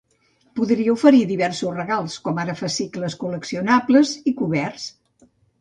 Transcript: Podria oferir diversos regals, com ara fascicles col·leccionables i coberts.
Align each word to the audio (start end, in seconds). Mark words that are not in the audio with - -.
Podria 0.59 0.93
oferir 0.93 1.19
diversos 1.31 1.75
regals, 1.75 2.17
com 2.29 2.41
ara 2.45 2.57
fascicles 2.63 3.19
col·leccionables 3.25 4.19
i 4.33 4.37
coberts. 4.41 4.91